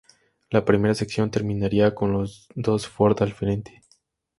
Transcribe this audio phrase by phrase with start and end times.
[0.49, 3.83] La primera sección terminaría con los dos Ford al frente.